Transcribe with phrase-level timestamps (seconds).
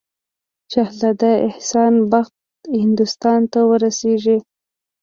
[0.73, 2.35] شهزاده احسان بخت
[2.81, 4.37] هندوستان ته ورسیږي.